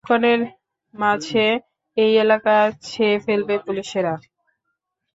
[0.03, 0.41] কিছুক্ষণের
[0.93, 1.45] মাঝে
[1.97, 2.55] এই এলাকা
[2.83, 4.13] ছেয়ে ফেলবে পুলিশেরা।